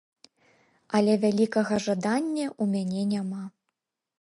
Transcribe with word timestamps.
Але 0.99 1.13
вялікага 1.25 1.75
жадання 1.89 2.45
ў 2.47 2.63
мяне 2.73 3.01
няма. 3.15 3.43